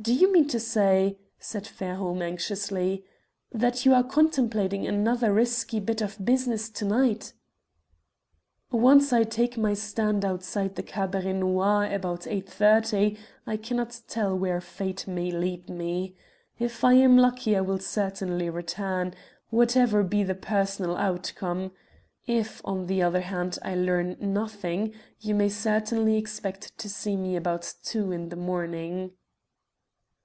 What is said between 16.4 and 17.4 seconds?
If I am